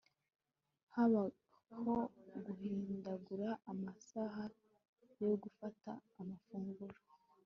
habaho 0.93 1.95
guhindagura 2.45 3.49
amasaha 3.71 4.43
yo 5.23 5.33
gufata 5.43 5.91
amafunguro 6.19 6.97